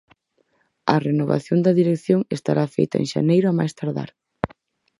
A 0.93 0.95
renovación 1.07 1.59
da 1.65 1.77
dirección 1.79 2.19
estará 2.37 2.63
feita 2.75 2.95
en 3.01 3.07
xaneiro 3.13 3.47
a 3.49 3.57
máis 3.59 3.73
tardar. 3.79 4.09